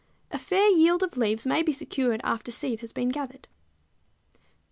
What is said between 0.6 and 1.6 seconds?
yield of leaves